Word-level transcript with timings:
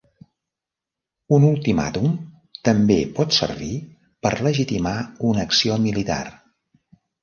Un 1.37 1.45
ultimàtum 1.49 2.17
també 2.71 2.99
pot 3.21 3.39
servir 3.39 3.71
per 4.25 4.35
legitimar 4.51 4.99
una 5.35 5.49
acció 5.49 5.83
militar. 5.89 6.23